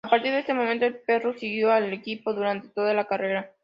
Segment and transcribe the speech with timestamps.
[0.03, 3.51] A partir de ese momento, el perro siguió al equipo durante toda la carrera.